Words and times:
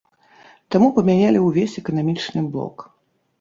Таму 0.75 0.87
памянялі 0.95 1.43
ўвесь 1.43 1.77
эканамічны 1.83 2.41
блок. 2.57 2.89